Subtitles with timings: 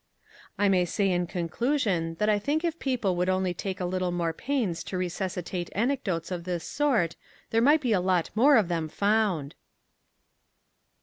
[0.57, 4.09] '"I may say in conclusion that I think if people would only take a little
[4.11, 7.15] more pains to resuscitate anecdotes of this sort,
[7.51, 9.53] there might be a lot more of them found.